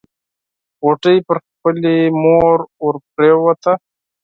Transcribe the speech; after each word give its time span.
غوټۍ 0.83 1.17
پر 1.27 1.37
خپلې 1.47 1.97
مور 2.21 2.57
ورپريوته. 2.85 3.73